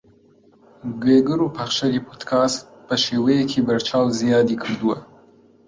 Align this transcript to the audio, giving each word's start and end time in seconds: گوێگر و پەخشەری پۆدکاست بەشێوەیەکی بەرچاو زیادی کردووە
گوێگر 1.01 1.39
و 1.41 1.53
پەخشەری 1.55 2.03
پۆدکاست 2.07 2.59
بەشێوەیەکی 2.87 3.65
بەرچاو 3.67 4.07
زیادی 4.19 4.59
کردووە 4.61 4.97